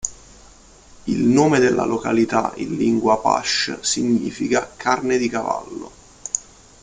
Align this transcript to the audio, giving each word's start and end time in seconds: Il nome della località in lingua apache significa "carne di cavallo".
Il 1.03 1.21
nome 1.25 1.59
della 1.59 1.85
località 1.85 2.53
in 2.55 2.75
lingua 2.75 3.13
apache 3.13 3.83
significa 3.83 4.71
"carne 4.75 5.19
di 5.19 5.29
cavallo". 5.29 5.91